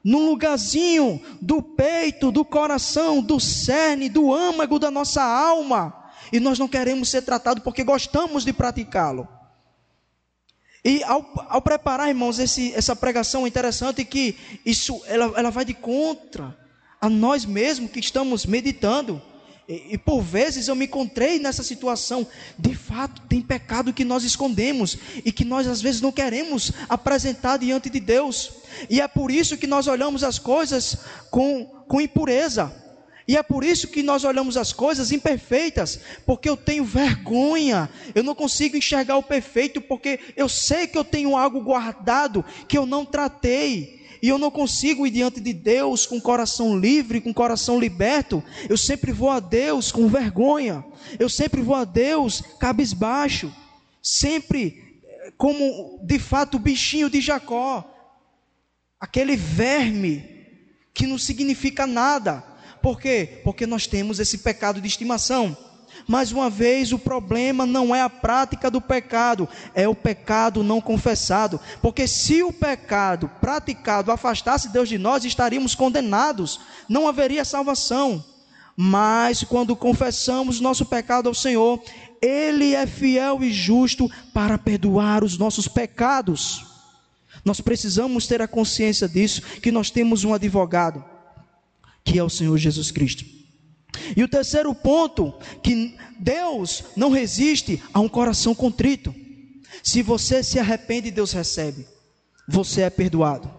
[0.06, 6.60] num lugarzinho do peito, do coração, do cerne, do âmago da nossa alma, e nós
[6.60, 9.28] não queremos ser tratados porque gostamos de praticá-lo.
[10.84, 15.74] E ao, ao, preparar, irmãos, esse, essa pregação interessante que isso ela, ela vai de
[15.74, 16.56] contra
[17.02, 19.20] a nós mesmos que estamos meditando.
[19.68, 22.28] E, e, por vezes eu me encontrei nessa situação.
[22.58, 27.58] De fato, tem pecado que nós escondemos e que nós às vezes não queremos apresentar
[27.58, 28.52] diante de Deus.
[28.90, 30.98] E é por isso que nós olhamos as coisas
[31.32, 32.72] com, com impureza.
[33.28, 38.22] E é por isso que nós olhamos as coisas imperfeitas, porque eu tenho vergonha, eu
[38.22, 42.86] não consigo enxergar o perfeito, porque eu sei que eu tenho algo guardado que eu
[42.86, 44.05] não tratei.
[44.26, 48.76] E eu não consigo ir diante de Deus com coração livre, com coração liberto, eu
[48.76, 50.84] sempre vou a Deus com vergonha,
[51.20, 53.54] eu sempre vou a Deus cabisbaixo,
[54.02, 57.88] sempre eh, como de fato o bichinho de Jacó,
[59.00, 60.26] aquele verme
[60.92, 62.44] que não significa nada.
[62.82, 63.42] Por quê?
[63.44, 65.56] Porque nós temos esse pecado de estimação.
[66.08, 70.80] Mais uma vez, o problema não é a prática do pecado, é o pecado não
[70.80, 71.60] confessado.
[71.82, 78.24] Porque se o pecado praticado afastasse Deus de nós, estaríamos condenados, não haveria salvação.
[78.78, 81.82] Mas quando confessamos nosso pecado ao Senhor,
[82.22, 86.66] Ele é fiel e justo para perdoar os nossos pecados.
[87.44, 91.04] Nós precisamos ter a consciência disso, que nós temos um advogado,
[92.04, 93.24] que é o Senhor Jesus Cristo.
[94.16, 99.14] E o terceiro ponto, que Deus não resiste a um coração contrito.
[99.84, 101.88] Se você se arrepende, Deus recebe.
[102.48, 103.52] Você é perdoado.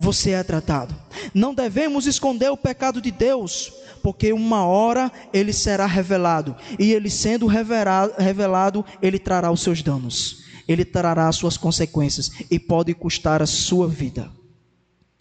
[0.00, 0.94] Você é tratado.
[1.34, 3.72] Não devemos esconder o pecado de Deus,
[4.02, 10.44] porque uma hora ele será revelado, e ele sendo revelado, ele trará os seus danos.
[10.68, 14.30] Ele trará as suas consequências e pode custar a sua vida.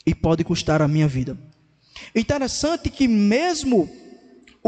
[0.05, 1.37] E pode custar a minha vida.
[2.13, 3.89] Interessante que mesmo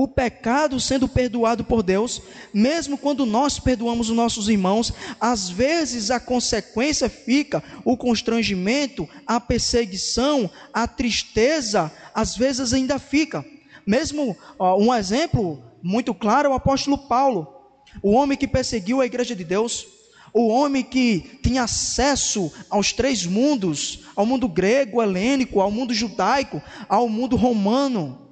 [0.01, 2.21] o pecado sendo perdoado por Deus,
[2.53, 9.41] mesmo quando nós perdoamos os nossos irmãos, às vezes a consequência fica o constrangimento, a
[9.41, 13.45] perseguição, a tristeza, às vezes ainda fica.
[13.85, 17.47] Mesmo ó, um exemplo muito claro é o apóstolo Paulo,
[18.01, 19.85] o homem que perseguiu a igreja de Deus,
[20.33, 26.61] o homem que tinha acesso aos três mundos, ao mundo grego, helênico, ao mundo judaico,
[26.87, 28.28] ao mundo romano.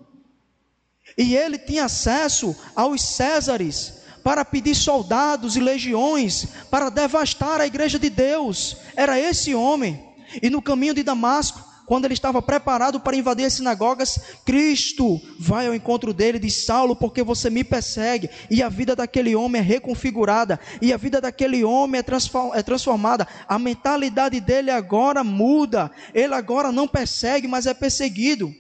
[1.17, 3.93] E ele tinha acesso aos Césares
[4.23, 8.77] para pedir soldados e legiões para devastar a igreja de Deus.
[8.95, 10.03] Era esse homem.
[10.43, 15.67] E no caminho de Damasco, quando ele estava preparado para invadir as sinagogas, Cristo vai
[15.67, 18.29] ao encontro dele e diz: Saulo, porque você me persegue?
[18.51, 23.25] E a vida daquele homem é reconfigurada, e a vida daquele homem é, é transformada.
[23.47, 25.89] A mentalidade dele agora muda.
[26.13, 28.53] Ele agora não persegue, mas é perseguido.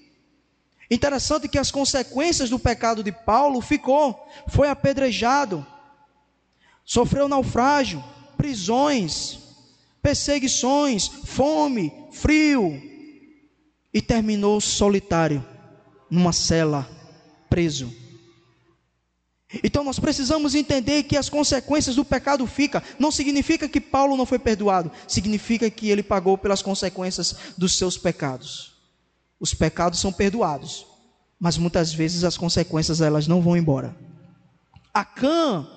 [0.89, 5.65] Interessante que as consequências do pecado de Paulo ficou, foi apedrejado,
[6.85, 8.03] sofreu naufrágio,
[8.37, 9.39] prisões,
[10.01, 12.81] perseguições, fome, frio
[13.93, 15.45] e terminou solitário
[16.09, 16.89] numa cela,
[17.49, 17.93] preso.
[19.63, 22.81] Então nós precisamos entender que as consequências do pecado ficam.
[22.99, 27.97] Não significa que Paulo não foi perdoado, significa que ele pagou pelas consequências dos seus
[27.97, 28.76] pecados.
[29.39, 30.85] Os pecados são perdoados,
[31.39, 33.95] mas muitas vezes as consequências elas não vão embora.
[34.93, 35.67] Acã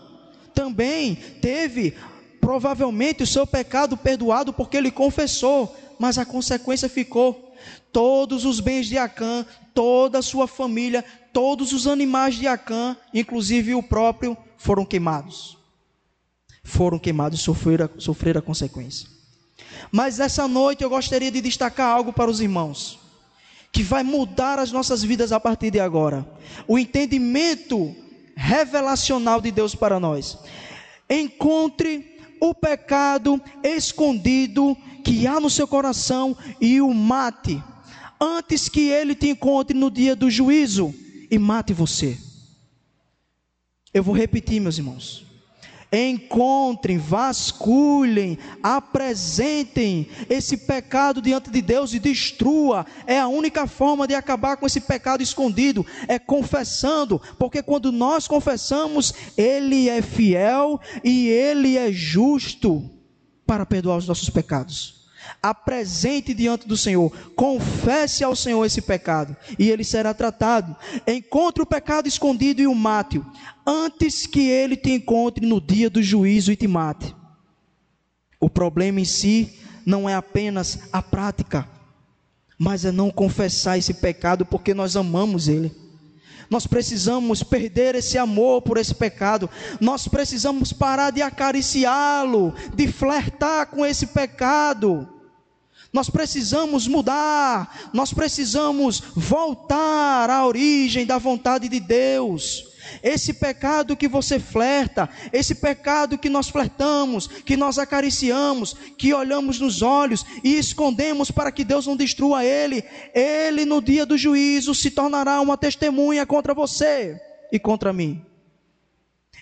[0.54, 1.94] também teve
[2.40, 7.54] provavelmente o seu pecado perdoado porque ele confessou, mas a consequência ficou.
[7.92, 9.44] Todos os bens de Acã,
[9.74, 15.58] toda a sua família, todos os animais de Acã, inclusive o próprio, foram queimados.
[16.64, 19.06] Foram queimados e sofreram, sofreram a consequência.
[19.92, 23.09] Mas essa noite eu gostaria de destacar algo para os irmãos
[23.72, 26.26] que vai mudar as nossas vidas a partir de agora.
[26.66, 27.94] O entendimento
[28.36, 30.38] revelacional de Deus para nós.
[31.08, 37.62] Encontre o pecado escondido que há no seu coração e o mate,
[38.20, 40.94] antes que ele te encontre no dia do juízo
[41.30, 42.18] e mate você.
[43.92, 45.29] Eu vou repetir, meus irmãos
[45.92, 52.86] encontrem, vasculhem, apresentem esse pecado diante de Deus e destrua.
[53.06, 58.28] É a única forma de acabar com esse pecado escondido, é confessando, porque quando nós
[58.28, 62.88] confessamos, Ele é fiel e Ele é justo
[63.46, 64.99] para perdoar os nossos pecados
[65.42, 70.74] apresente diante do Senhor, confesse ao Senhor esse pecado, e ele será tratado.
[71.06, 73.22] Encontre o pecado escondido e o mate,
[73.66, 77.14] antes que ele te encontre no dia do juízo e te mate.
[78.40, 81.68] O problema em si não é apenas a prática,
[82.58, 85.79] mas é não confessar esse pecado porque nós amamos ele.
[86.50, 89.48] Nós precisamos perder esse amor por esse pecado.
[89.80, 95.08] Nós precisamos parar de acariciá-lo, de flertar com esse pecado.
[95.92, 102.69] Nós precisamos mudar, nós precisamos voltar à origem da vontade de Deus.
[103.02, 109.58] Esse pecado que você flerta, esse pecado que nós flertamos, que nós acariciamos, que olhamos
[109.60, 112.84] nos olhos e escondemos para que Deus não destrua ele,
[113.14, 117.20] ele no dia do juízo se tornará uma testemunha contra você
[117.52, 118.24] e contra mim.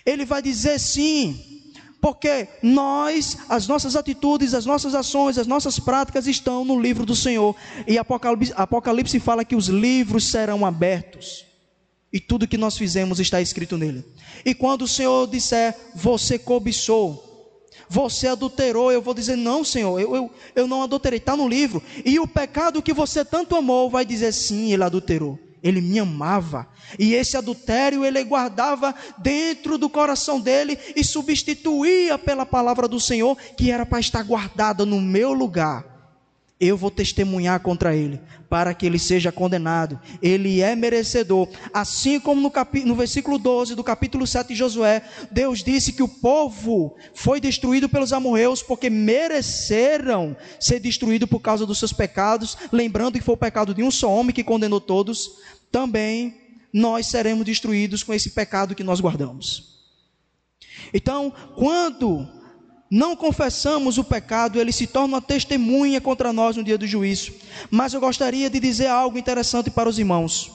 [0.05, 1.59] Ele vai dizer sim,
[2.01, 7.15] Porque nós, as nossas atitudes, as nossas ações, as nossas práticas estão no livro do
[7.15, 7.55] Senhor.
[7.85, 11.45] E Apocalipse, Apocalipse fala que os livros serão abertos.
[12.11, 14.03] E tudo que nós fizemos está escrito nele.
[14.43, 17.27] E quando o Senhor disser, você cobiçou,
[17.87, 21.81] você adulterou, eu vou dizer, não, Senhor, eu, eu, eu não adulterei, está no livro.
[22.03, 26.67] E o pecado que você tanto amou vai dizer, sim, ele adulterou ele me amava.
[26.97, 33.37] E esse adultério ele guardava dentro do coração dele e substituía pela palavra do Senhor,
[33.57, 35.85] que era para estar guardada no meu lugar.
[36.59, 39.97] Eu vou testemunhar contra ele, para que ele seja condenado.
[40.21, 41.47] Ele é merecedor.
[41.73, 45.01] Assim como no, capi, no versículo 12 do capítulo 7 de Josué,
[45.31, 51.65] Deus disse que o povo foi destruído pelos amorreus porque mereceram ser destruído por causa
[51.65, 52.57] dos seus pecados.
[52.71, 55.39] Lembrando que foi o pecado de um só homem que condenou todos
[55.71, 56.35] também
[56.73, 59.79] nós seremos destruídos com esse pecado que nós guardamos.
[60.93, 62.27] Então, quando
[62.89, 67.33] não confessamos o pecado, ele se torna uma testemunha contra nós no dia do juízo.
[67.69, 70.51] Mas eu gostaria de dizer algo interessante para os irmãos.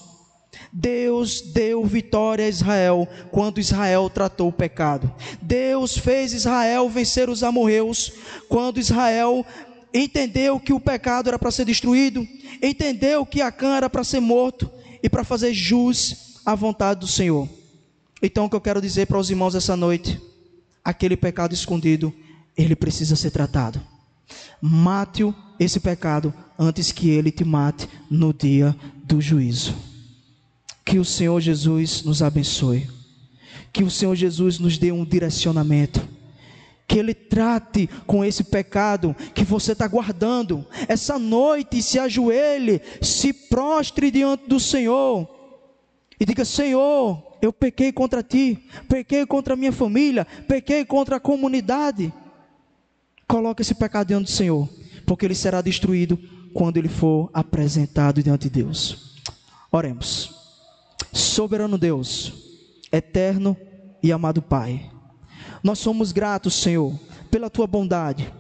[0.72, 5.12] Deus deu vitória a Israel quando Israel tratou o pecado.
[5.41, 8.12] Deus fez Israel vencer os amorreus
[8.49, 9.45] quando Israel
[9.93, 12.26] entendeu que o pecado era para ser destruído,
[12.61, 14.68] entendeu que Acã era para ser morto,
[15.05, 17.47] e para fazer jus à vontade do Senhor.
[18.22, 20.18] Então, o que eu quero dizer para os irmãos essa noite,
[20.82, 22.11] aquele pecado escondido,
[22.57, 23.81] ele precisa ser tratado.
[24.61, 28.75] Mate-o esse pecado antes que ele te mate no dia
[29.05, 29.75] do juízo.
[30.85, 32.89] Que o Senhor Jesus nos abençoe.
[33.73, 36.15] Que o Senhor Jesus nos dê um direcionamento
[36.87, 40.67] que Ele trate com esse pecado que você está guardando.
[40.87, 45.29] Essa noite, se ajoelhe, se prostre diante do Senhor
[46.19, 51.21] e diga: Senhor, eu pequei contra ti, pequei contra a minha família, pequei contra a
[51.21, 52.13] comunidade.
[53.35, 54.68] Coloque esse pecado diante do Senhor,
[55.05, 56.16] porque ele será destruído
[56.53, 59.18] quando ele for apresentado diante de Deus.
[59.72, 60.32] Oremos.
[61.12, 62.32] Soberano Deus,
[62.93, 63.57] eterno
[64.01, 64.89] e amado Pai.
[65.64, 66.97] Nós somos gratos, Senhor,
[67.28, 68.32] pela tua bondade,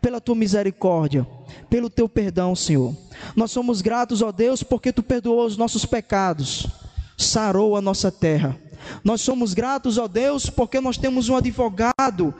[0.00, 1.28] pela tua misericórdia,
[1.68, 2.96] pelo teu perdão, Senhor.
[3.36, 6.66] Nós somos gratos, ó Deus, porque tu perdoou os nossos pecados,
[7.14, 8.58] sarou a nossa terra.
[9.04, 12.34] Nós somos gratos, ó Deus, porque nós temos um advogado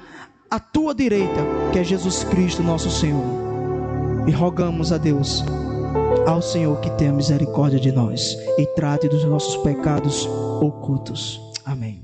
[0.50, 1.40] à tua direita,
[1.72, 3.24] que é Jesus Cristo, nosso Senhor.
[4.26, 5.44] E rogamos a Deus,
[6.26, 10.26] ao Senhor, que tenha misericórdia de nós e trate dos nossos pecados
[10.60, 11.40] ocultos.
[11.64, 11.99] Amém.